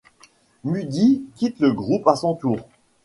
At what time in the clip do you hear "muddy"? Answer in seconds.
0.63-1.25